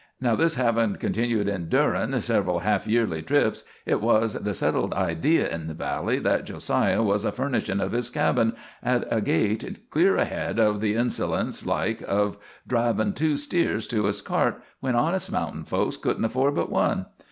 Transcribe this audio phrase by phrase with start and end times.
[0.19, 5.67] Now this havin' continued endurin' several half yearly trips, hit was the settled idee in
[5.67, 10.15] the valley that Jo siah was a furnishin' of his cabin at a gait clear
[10.17, 15.65] ahead of the insolence like of drivin' two steers to his cart when honest mountain
[15.65, 17.05] folks couldn't afford but one.